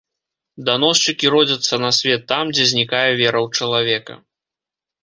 [0.69, 4.13] Даносчыкі родзяцца на свет там, дзе знікае вера ў чалавека.